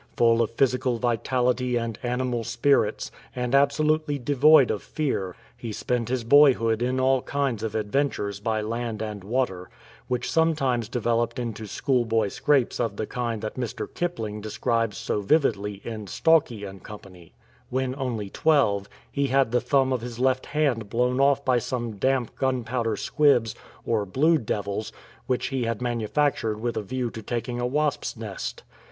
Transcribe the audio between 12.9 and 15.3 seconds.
the kind that Mr. Kipling describes so